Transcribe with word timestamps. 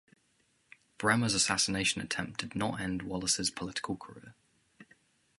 Bremer's 0.97 1.35
assassination 1.35 2.01
attempt 2.01 2.39
did 2.39 2.55
not 2.55 2.79
end 2.79 3.03
Wallace's 3.03 3.51
political 3.51 3.95
career. 3.97 4.33